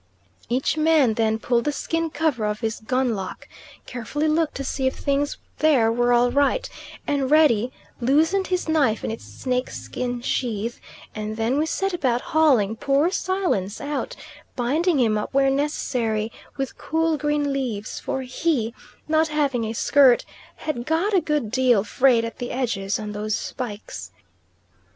[0.49, 3.47] Each man then pulled the skin cover off his gun lock,
[3.85, 6.67] carefully looked to see if things there were all right
[7.05, 10.81] and ready loosened his knife in its snake skin sheath;
[11.13, 14.15] and then we set about hauling poor Silence out,
[14.55, 18.73] binding him up where necessary with cool green leaves; for he,
[19.07, 20.25] not having a skirt,
[20.55, 24.09] had got a good deal frayed at the edges on those spikes.